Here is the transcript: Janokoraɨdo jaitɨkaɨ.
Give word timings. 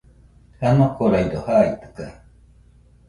Janokoraɨdo 0.59 1.37
jaitɨkaɨ. 1.55 2.09